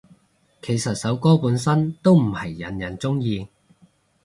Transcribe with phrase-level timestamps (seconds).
[0.63, 3.49] 其實首歌本身都唔係人人鍾意